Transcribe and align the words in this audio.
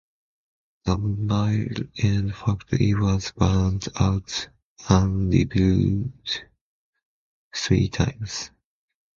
The 0.85 0.97
Mile 0.97 1.83
End 1.99 2.35
factory 2.35 2.95
was 2.95 3.31
burnt 3.37 3.87
out 4.01 4.49
and 4.89 5.31
rebuilt 5.31 6.41
three 7.55 7.87
times. 7.87 8.49